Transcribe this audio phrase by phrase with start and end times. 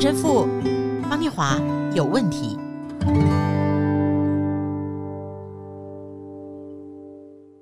[0.00, 0.46] 陈神父
[1.10, 1.60] 方念华
[1.92, 2.56] 有问题。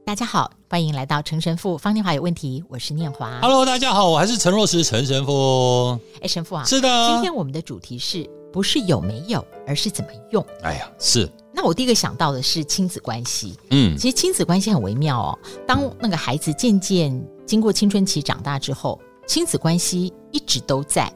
[0.04, 3.40] 大家好，欢迎来到陈神父方念华有问题，我是念华。
[3.40, 5.98] Hello，大家好，我还是陈若石陈神父。
[6.20, 10.44] 哎，神父啊，是的，今天我们的主题是不是有没有，而是怎么用。
[10.60, 11.26] 哎呀，是。
[11.54, 13.58] 那我第一个想到的是亲子关系。
[13.70, 15.38] 嗯，其实亲子关系很微妙哦。
[15.66, 21.10] 当那个孩子渐渐经过青春期长大之后，亲子关系一直都在。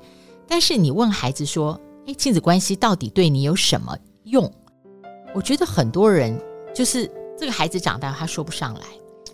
[0.51, 4.53] 但是你问孩子说：“哎，亲子关系到底对你有什么用？”
[5.33, 6.39] 我觉得很多人
[6.75, 7.11] 就是。
[7.39, 8.83] 这个孩子长大，他说不上来，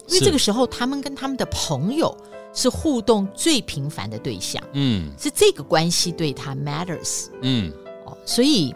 [0.07, 2.16] 因为这个时候他们跟他们的朋友
[2.55, 7.73] 是互动最频繁的对象，嗯，是这个关系对他 matters，嗯，
[8.05, 8.73] 哦，所以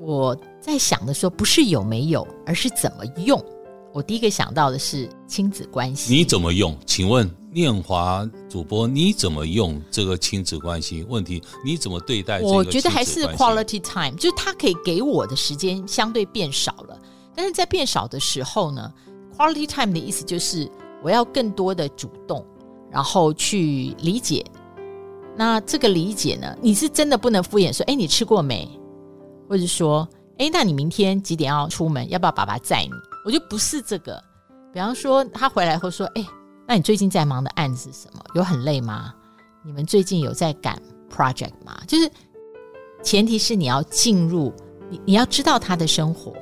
[0.00, 3.40] 我在想的说，不是有没有，而是怎么用。
[3.92, 6.76] 我第一个想到的是亲子关系，你怎么用？
[6.86, 11.04] 请问念华主播，你怎么用这个亲子关系？
[11.08, 12.40] 问题你怎么对待？
[12.40, 16.98] 我觉得还是 quality time，就是他可以给我的时间相对变少了。
[17.34, 18.92] 但是在变少的时候呢
[19.36, 20.70] ，quality time 的意思就是
[21.02, 22.44] 我要更多的主动，
[22.90, 24.44] 然后去理解。
[25.36, 28.68] 那这个理解呢，你是真的不能敷衍说，哎，你吃过没？
[29.48, 32.08] 或者说，哎，那你明天几点要出门？
[32.08, 32.92] 要不要爸爸载你？
[33.24, 34.22] 我就不是这个。
[34.72, 36.26] 比方说，他回来后说，哎，
[36.66, 38.22] 那你最近在忙的案子是什么？
[38.34, 39.14] 有很累吗？
[39.64, 41.80] 你们最近有在赶 project 吗？
[41.86, 42.10] 就是
[43.02, 44.52] 前提是你要进入，
[44.88, 46.32] 你你要知道他的生活。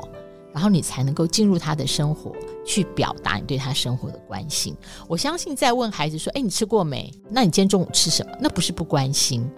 [0.53, 2.35] 然后你才能够进入他的生活，
[2.67, 4.77] 去表达你对他生活的关心。
[5.07, 7.09] 我相信在问孩子说：“哎，你吃过没？
[7.29, 9.49] 那你今天中午吃什么？”那不是不关心，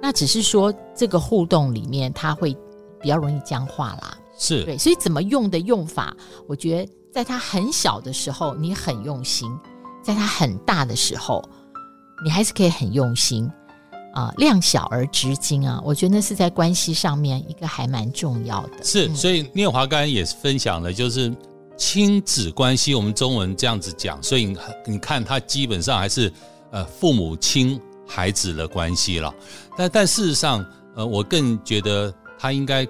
[0.00, 2.56] 那只是说这个互动里面他会
[3.02, 4.16] 比较容易僵化啦。
[4.40, 6.16] 是对，所以怎么用的用法，
[6.48, 9.48] 我觉得在他很小的时候你很用心，
[10.02, 11.40] 在他很大的时候
[12.24, 13.48] 你还是可以很用心。
[14.12, 18.82] 啊、呃，量小而知精啊，我觉得那是在关系上面一个还蛮重要的。
[18.82, 21.32] 是，嗯、所以聂华刚才也是分享了，就是
[21.76, 26.32] 亲子关系，我们中文这样子讲，所以你你看，他基本上还是
[26.72, 29.32] 呃父母亲孩子的关系了。
[29.76, 32.84] 但但事实上，呃，我更觉得他应该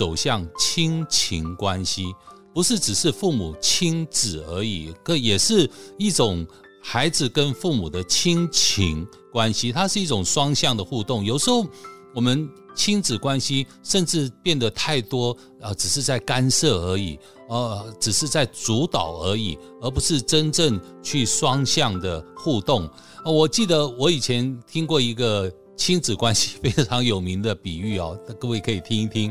[0.00, 2.06] 走向亲情关系，
[2.54, 6.46] 不是只是父母亲子而已，这也是一种。
[6.82, 11.22] 孩子跟父母的亲情关系，它是一种双向的互动。
[11.22, 11.66] 有时候
[12.14, 17.18] 我们亲子关系甚至变得太多，呃，只是在干涉而已，
[17.50, 22.88] 呃，只是在主导而已，而不是真正去双向的互动。
[23.26, 29.30] 我记得我以前听过一个亲子关系非常有名的比喻哦，各位可以听一听，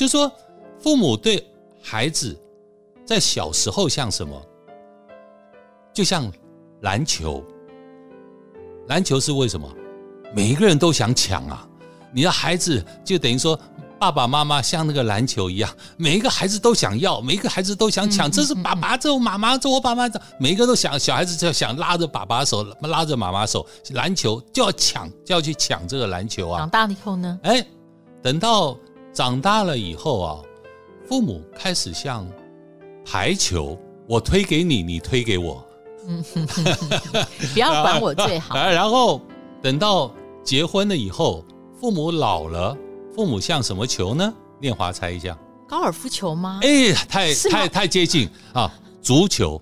[0.00, 0.32] 就是说
[0.78, 1.46] 父母对
[1.82, 2.34] 孩子
[3.04, 4.42] 在小时候像什么，
[5.92, 6.32] 就像。
[6.80, 7.44] 篮球，
[8.88, 9.70] 篮球是为什么？
[10.34, 11.68] 每一个人都想抢啊！
[12.10, 13.60] 你的孩子就等于说，
[13.98, 18.30] 爸爸妈妈像那个篮球一样，每一个孩子都想要，每一个孩子都想抢。
[18.30, 26.60] 这是爸爸，这我妈妈，这我爸妈，每一个都想，小孩子就想拉着爸爸手，拉着妈妈手，篮球就要抢，就要去抢这个篮球啊！
[26.60, 27.38] 长大了以后呢？
[27.42, 27.62] 哎，
[28.22, 28.74] 等到
[29.12, 30.38] 长大了以后啊，
[31.06, 32.26] 父母开始像
[33.04, 35.64] 排球，我推给你，你推给我。
[36.06, 36.24] 嗯，
[37.52, 38.54] 不要管我最好。
[38.70, 39.20] 然后
[39.60, 40.12] 等到
[40.42, 41.44] 结婚了以后，
[41.78, 42.76] 父母老了，
[43.14, 44.32] 父母像什么球呢？
[44.60, 45.36] 念华猜一下，
[45.68, 46.60] 高尔夫球吗？
[46.62, 48.72] 哎，太太太接近啊，
[49.02, 49.60] 足球。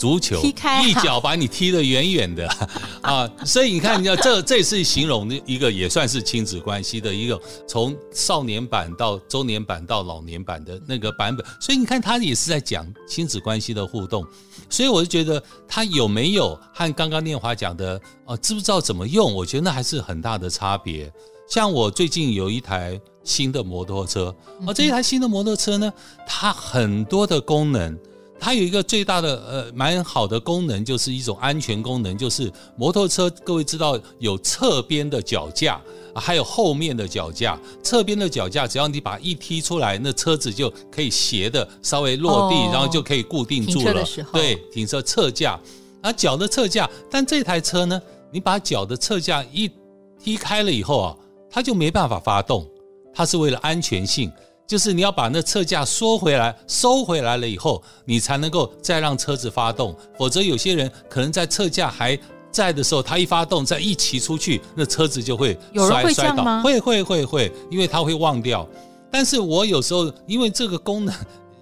[0.00, 2.48] 足球踢开一脚把你踢得远远的
[3.02, 3.30] 啊！
[3.44, 7.38] 所以你看，你要这这是形容的一个也算是亲子关系的一个
[7.68, 11.44] 从少年版到中年版到老年版的那个版本。
[11.60, 14.26] 所以你看，他也是在讲亲子关系的互动。
[14.70, 19.34] 所以我就觉得他有没有和刚刚念华讲的哦，知不知道怎么用？
[19.34, 21.12] 我觉得那还是很大的差别。
[21.46, 24.34] 像我最近有一台新的摩托车，
[24.66, 25.92] 而这一台新的摩托车呢，
[26.26, 27.98] 它很多的功能。
[28.40, 35.78] 它有一个最大的呃蛮好的功能，就是一种安全功能，就是摩托车各位知道有侧边的脚架，
[36.14, 37.60] 还有后面的脚架。
[37.82, 44.02] 侧边的脚架只要你把一踢出来，那车子就可以斜的稍微落地，哦、然后就可以固定住了。
[44.32, 45.60] 对，停车侧架，
[46.00, 46.88] 啊脚的侧架。
[47.10, 48.00] 但这台车呢，
[48.32, 49.70] 你把脚的侧架一
[50.18, 51.16] 踢开了以后啊，
[51.50, 52.66] 它就没办法发动。
[53.12, 54.32] 它是为了安全性。
[54.70, 59.92] 就是你要把那侧架缩回来，收回来了以后，你才能够再让车子发动。
[60.16, 62.16] 否则有些人可能在侧架还
[62.52, 66.62] 在的时候，他一发动再一骑出去，那车子就会摔会摔倒。
[66.62, 68.64] 会会会会，因为他会忘掉。
[69.10, 71.12] 但是我有时候因为这个功能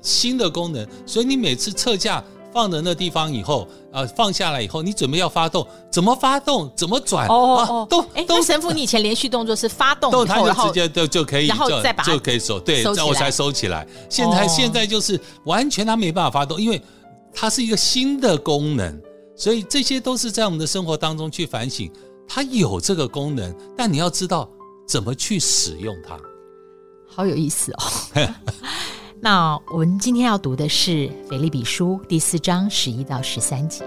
[0.03, 2.23] 新的功能，所以你每次侧架
[2.59, 6.69] 放的那地方以后，呃，放下来以后，你准备要发动，怎么发动？
[6.75, 7.29] 怎么转？
[7.29, 13.87] 哦哦，都哎，神父，你以前连续动作是发动以后，他就直接就就可以，然后再把就可以收，对，然后我才收起来。
[14.11, 16.83] 现在现在就是完全他没办法发动，因为
[17.33, 19.01] 它是一个新的功能，
[19.37, 21.89] 所以这些都是在我们的生活当中去反省，
[22.27, 24.51] 它有这个功能，但你要知道
[24.85, 26.19] 怎么去使用它。
[27.07, 27.79] 好有意思哦。
[29.20, 30.91] 那我们今天要读的是
[31.29, 33.85] 《腓立比书》第四章十一到十三节。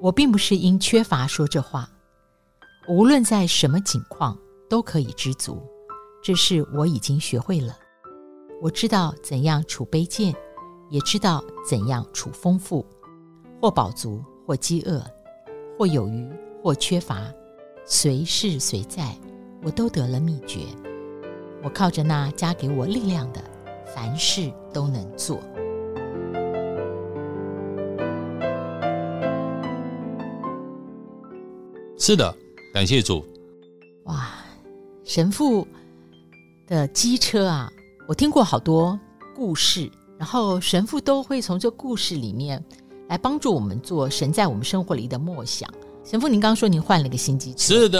[0.00, 1.86] 我并不是因缺乏说这话，
[2.88, 4.36] 无论在什么境况
[4.68, 5.62] 都可以知足，
[6.22, 7.76] 这是我已经学会了。
[8.62, 10.34] 我知道怎样处卑贱，
[10.88, 12.84] 也知道怎样处丰富。
[13.62, 15.00] 或饱足，或饥饿，
[15.78, 16.28] 或有余，
[16.60, 17.32] 或缺乏，
[17.84, 19.16] 随事随在，
[19.62, 20.62] 我都得了秘诀。
[21.62, 23.40] 我靠着那加给我力量的，
[23.94, 25.38] 凡事都能做。
[31.96, 32.34] 是的，
[32.74, 33.24] 感谢主。
[34.06, 34.28] 哇，
[35.04, 35.64] 神父
[36.66, 37.70] 的机车啊，
[38.08, 38.98] 我听过好多
[39.36, 39.88] 故事，
[40.18, 42.60] 然后神父都会从这故事里面。
[43.12, 45.68] 来帮助我们做神在我们生活里的默想。
[46.02, 47.98] 神父，您刚刚说您换了一个新机车，是的，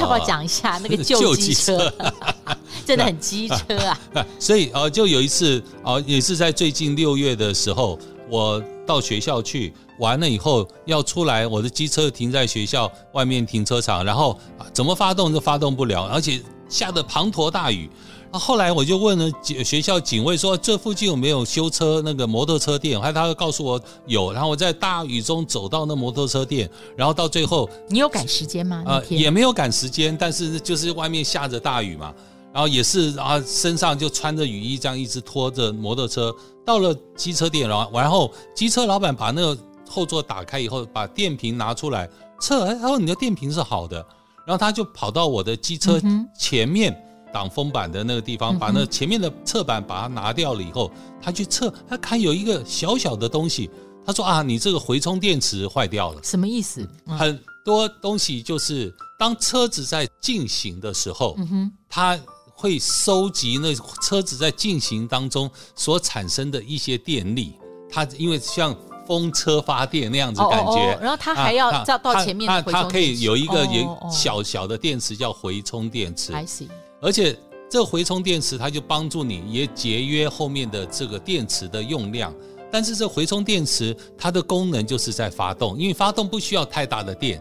[0.00, 1.92] 要不要讲一下那个 旧机车？
[2.86, 4.00] 真的很机车啊！
[4.40, 7.98] 所以呃，就有一次呃，也是在最近六月的时候，
[8.30, 14.38] 我到学校去完了以后要出来，我的机车停在学校外面停车场，然后
[14.72, 17.90] 怎么发动都发动不了，而且下的滂沱大雨。
[18.32, 19.30] 后来我就问了
[19.64, 22.98] 学校警卫说，这附近有没有修车那个摩托车店？
[22.98, 28.82] 后来他告诉我有，然后我在大雨中走到那摩托车店，然后到最后你有赶时间吗？
[28.84, 32.12] 呃，也没有赶时间，但是就是外面下着大雨嘛，
[32.52, 36.34] 然后也是啊，身上就穿着雨衣这样一直拖着摩托车
[36.64, 39.58] 到了机车店，然后然后机车老板把那个
[39.88, 42.06] 后座打开以后，把电瓶拿出来
[42.38, 43.96] 测，哎，他说你的电瓶是好的，
[44.44, 45.98] 然后他就跑到我的机车
[46.38, 46.92] 前面。
[46.92, 47.05] 嗯
[47.36, 50.90] 挡风板的那个地方，把那前面的侧板把它拿掉了以后，
[51.20, 53.68] 他去测，他看有一个小小的东西，
[54.06, 56.20] 他说啊，你这个回充电池坏掉了。
[56.24, 56.88] 什么意思？
[57.06, 61.36] 很多东西就是当车子在进行的时候，
[61.90, 62.18] 它
[62.54, 67.52] 会收集那车子在进行当中所产生的一些电力，
[67.90, 68.74] 它因为像
[69.06, 76.32] 风车发电那样子感觉，然后它还要到到前面，它可以有一个有小小的电池叫回充电池。
[77.06, 77.38] 而且
[77.70, 82.34] 这回充电池，它就帮助你也节约后面的这个电池的用量。
[82.68, 87.40] 但是这回充电池它的功能就是在发动，因为发动不需要太大的电。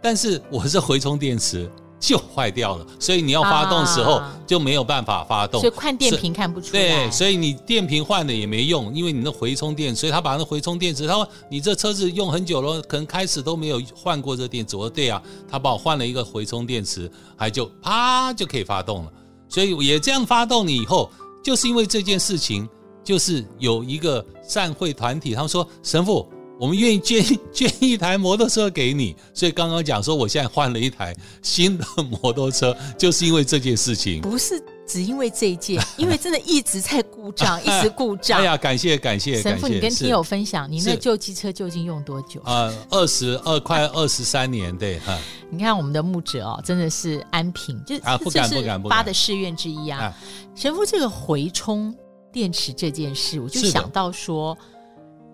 [0.00, 5.60] 但是我是回充电池就坏掉了，所以你要发动的时候就没有办法发动。
[5.60, 6.72] 所以看电瓶看不出来。
[6.72, 14.76] 对，所以你电瓶换了也没用，因为你那回充电，所以他把那回充电池，他说你这车子用很久了，可能开始都没有换过这电池。
[14.76, 19.12] 我说对啊，他帮我换了一个回充电池，还就啪就可以发动了。
[19.48, 21.10] 所以也这样发动你以后，
[21.42, 22.68] 就是因为这件事情，
[23.02, 26.28] 就是有一个善会团体，他们说神父。
[26.64, 27.22] 我们愿意捐
[27.52, 31.84] 捐一台摩托车给你，所以刚刚讲说我现在换了一台新的
[32.22, 34.22] 摩托车，就是因为这件事情。
[34.22, 38.40] 不是只因为这一件， 因为真的一直在故障，一直故障。
[38.40, 42.40] 哎呀，感谢感谢神父，你跟听友分享，你那旧机车究竟用多久？
[42.44, 45.18] 啊，二十二快二十三年，对哈。
[45.50, 50.10] 你看我们的牧者哦，真的是安平，就啊不敢不敢不敢，发的誓愿之一啊。
[50.54, 51.94] 神父，这个回充
[52.32, 54.56] 电池这件事，我就想到说。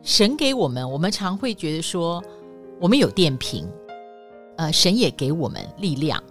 [0.03, 2.23] 神给我们，我们常会觉得说，
[2.81, 3.69] 我们有电瓶，
[4.57, 6.23] 呃，神也给我们力量，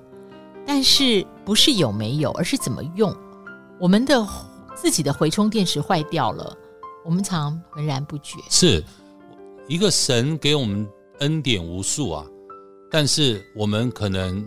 [0.66, 3.16] 但是不是有没有，而是怎么用。
[3.80, 4.28] 我们的
[4.76, 6.58] 自己的回充电池坏掉了，
[7.06, 8.40] 我们常浑然不觉。
[8.50, 8.84] 是
[9.68, 10.88] 一个神给我们
[11.20, 12.26] 恩典无数啊，
[12.90, 14.44] 但是我们可能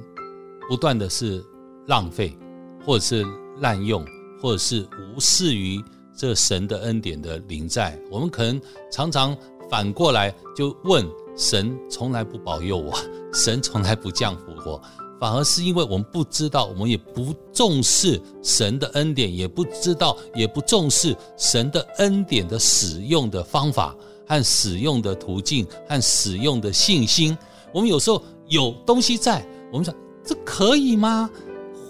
[0.69, 1.43] 不断的是
[1.87, 2.37] 浪费，
[2.85, 3.25] 或者是
[3.61, 4.05] 滥用，
[4.41, 5.83] 或者是无视于。
[6.17, 9.37] 这神的恩典的临在，我们可能常常
[9.71, 12.93] 反过来就问神，从来不保佑我，
[13.33, 14.81] 神从来不降福我，
[15.19, 27.37] 反而是因为我们不知道，我们也不重视神的恩典，也不知道，也不重视神的恩典的使用的方法和使用的途径和使用的信心。
[27.73, 31.31] 我们有时候有东西在，我们说这可以吗？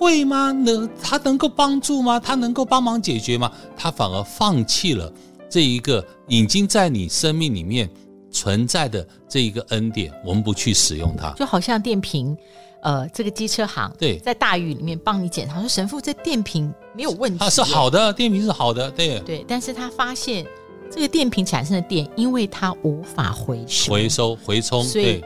[0.02, 0.50] 会吗？
[0.50, 2.18] 能他能够帮助吗？
[2.18, 3.50] 他能够帮忙解决吗？
[3.76, 5.10] 他反而放弃了
[5.48, 7.88] 这一个已经在你生命里面
[8.32, 12.36] 存在的这一个恩典，我们不去使用它，就好像电瓶，
[12.82, 20.44] 呃这个机车行，对，在大雨里面帮你检查，说神父这电瓶没有问题，它是好的，电瓶是好的，对对，但是他发现
[20.90, 25.22] 这个电瓶产生的电，因为它无法回收回收回充，所以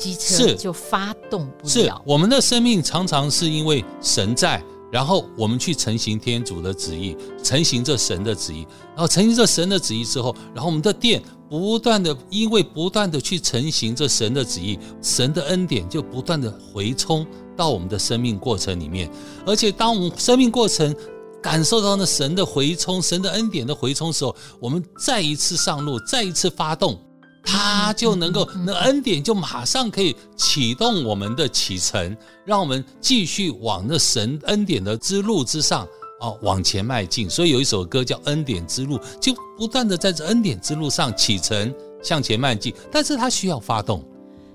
[0.00, 1.70] 机车就发动不了。
[1.70, 4.60] 是我们的生命常常是因为神在。
[4.92, 17.24] 然后我们去成行天主的旨意，成行这神的旨意，然后成行这神的旨意之后，然后我们的电不断的，因为不断的去成行这神的旨意，神的恩典就不断的回冲
[17.56, 19.08] 到我们的生命过程里面。
[19.46, 20.92] 而且当我们生命过程
[21.40, 27.00] 感受到那神的回冲、神的恩典的回冲时候，我们再一次上路，再一次发动。
[27.42, 35.86] 他就能够，那恩典就马上可以启动我们的启程，让我们继续往那神恩典的之路之上
[36.20, 37.28] 哦往前迈进。
[37.28, 42.74] 所以有一首歌叫《恩典之路》，就不断的在这恩典之路上启程向前迈进。
[42.92, 44.04] 但是它需要发动，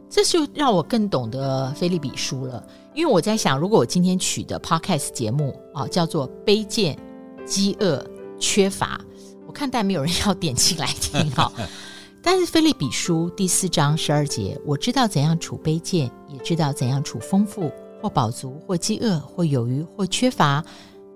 [0.10, 2.64] 这就让我更懂得腓立比书了。
[2.94, 6.98] 因为我在想，如果我今天取的 Podcast 节目啊叫做“卑贱、
[7.46, 8.06] 饥饿、
[8.40, 9.02] 缺乏”，
[9.46, 11.52] 我看但没有人要点进来听哈。
[12.28, 20.66] 但是菲利比书第四章十二节，我知道怎样处卑贱，也知道怎样处丰富，或饱足，或饥饿，或有余，或缺乏，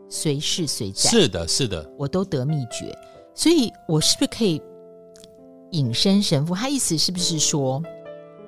[0.08, 1.10] 随事随在。
[1.10, 2.96] 是的，是的，我都得秘诀。
[3.34, 4.62] 所以，我是不是可以
[5.72, 6.54] 引申神父？
[6.54, 7.82] 他意思是不是说，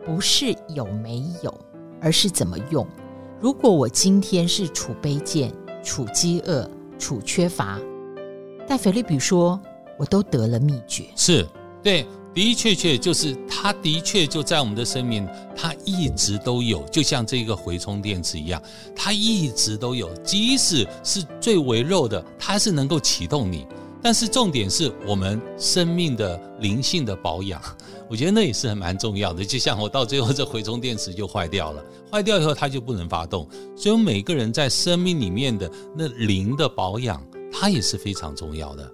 [0.05, 1.51] 不是有没有，
[1.99, 2.87] 而是怎么用？
[3.39, 5.51] 如果我今天是处卑贱、
[5.83, 7.79] 处饥饿、处缺乏，
[8.67, 9.59] 但菲利比说，
[9.97, 11.05] 我都得了秘诀。
[11.15, 11.43] 是，
[11.81, 12.05] 对。
[12.33, 18.61] 的确确就是，它的确就在我们的生命，它一直都有，就像这个回充电池一样，
[18.95, 23.67] 它一直都有，即使是最微弱的，它是能够启动你。
[24.03, 27.61] 但是重点是我们生命的灵性的保养，
[28.09, 29.45] 我觉得那也是很蛮重要的。
[29.45, 38.91] 就像我到最后这回充电池就坏掉了，坏掉以后它就不能发动，所以每个人在生命里面的那灵的保养，它也是非常重要的，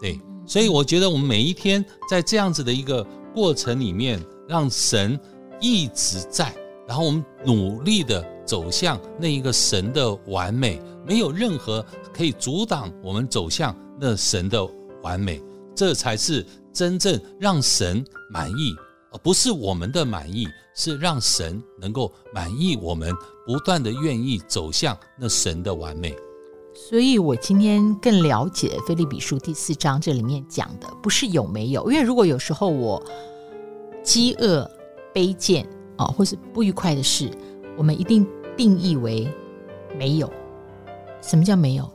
[0.00, 0.20] 对。
[0.46, 3.02] 所以我觉得我们每一天在这样子的一个
[3.34, 5.18] 过程里面，让神
[5.60, 6.54] 一直在，
[6.86, 14.64] 然后我们努力的走向那一个神的完美，没有任何可以阻挡我们走向那神的
[15.02, 15.42] 完美，
[15.74, 18.74] 这才是真正让神满意，
[19.12, 23.12] 而不是我们的满意，是让神能够满意我们，
[23.46, 26.14] 不断的愿意走向那神的完美。
[26.86, 31.90] 所以，我今天更了解《腓立比书》第四章这里面讲的，不是有没有。
[31.90, 33.02] 因为如果有时候我
[34.02, 34.70] 饥饿、
[35.14, 37.30] 卑贱啊，或是不愉快的事，
[37.78, 39.26] 我们一定定义为
[39.98, 40.30] 没有。
[41.22, 41.90] 什么叫没有？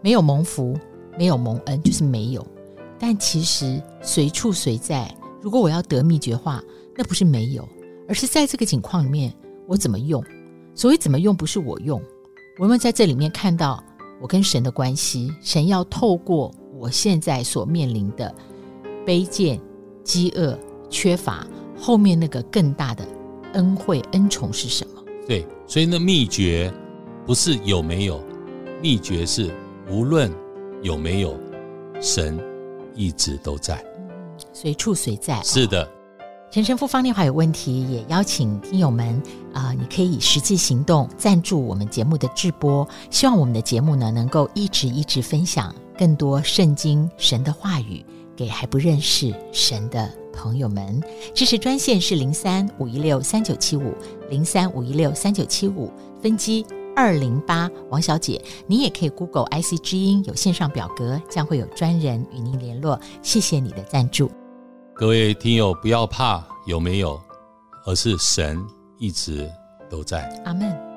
[0.00, 0.76] 没有蒙福，
[1.16, 2.44] 没有蒙恩，就是没有。
[2.98, 5.08] 但其实随处随在。
[5.40, 6.60] 如果我要得秘诀话，
[6.96, 7.64] 那不是没有，
[8.08, 9.32] 而是在这个境况里面，
[9.68, 10.20] 我怎么用？
[10.74, 12.02] 所谓怎么用，不是我用。
[12.58, 13.80] 我们在这里面看到。
[14.22, 18.32] 我跟神的关系，神要透过我现在所面临的
[19.04, 19.60] 卑贱、
[20.04, 20.56] 饥饿、
[20.88, 21.44] 缺乏，
[21.76, 23.04] 后面那个更大的
[23.54, 25.02] 恩惠、恩宠是什么？
[25.26, 26.72] 对，所以那秘诀
[27.26, 28.22] 不是有没有，
[28.80, 29.52] 秘诀是
[29.90, 30.32] 无论
[30.82, 31.36] 有没有，
[32.00, 32.38] 神
[32.94, 33.84] 一直都在，
[34.52, 35.42] 随处随在。
[35.42, 36.01] 是的。
[36.52, 39.22] 陈神父方念华有问题，也邀请听友们
[39.54, 42.86] 啊、你可以实际行动赞助我们节目的制播。
[43.08, 48.04] 希望我们的节目呢，能够一直一直分享更多圣经神的话语
[48.36, 51.02] 给还不认识神的朋友们。
[51.34, 53.94] 支持专线是零三五一六三九七五
[54.28, 55.90] 零三五一六三九七五
[56.20, 57.70] 分机二零八。
[57.88, 63.00] 王小姐，你也可以 Google IC 之音有线上表格，将会有专人与您联络。
[63.22, 64.30] 谢谢你的赞助。
[64.94, 67.18] 各位听友，不要怕有没有，
[67.86, 68.62] 而是神
[68.98, 69.50] 一直
[69.90, 70.28] 都在。
[70.44, 70.91] 阿门。